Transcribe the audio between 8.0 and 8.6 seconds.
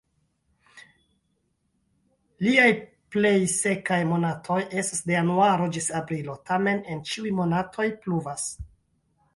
pluvas.